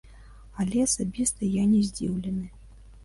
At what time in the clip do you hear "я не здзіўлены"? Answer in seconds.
1.61-2.45